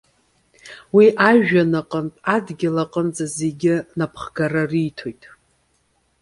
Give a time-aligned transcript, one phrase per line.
[0.95, 5.21] Уи ажәҩан аҟынтә адгьыл аҟынӡа зегьы напхгара риҭоит.